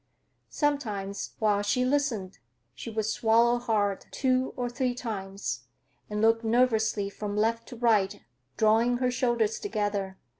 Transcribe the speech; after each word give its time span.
Sometimes, 0.49 1.33
while 1.37 1.61
she 1.61 1.85
listened, 1.85 2.39
she 2.73 2.89
would 2.89 3.05
swallow 3.05 3.59
hard, 3.59 4.07
two 4.09 4.51
or 4.57 4.67
three 4.67 4.95
times, 4.95 5.65
and 6.09 6.21
look 6.23 6.43
nervously 6.43 7.07
from 7.07 7.37
left 7.37 7.67
to 7.67 7.75
right, 7.75 8.23
drawing 8.57 8.97
her 8.97 9.11
shoulders 9.11 9.59
together. 9.59 10.17